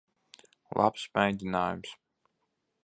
[0.79, 1.95] Labs mēģinājums.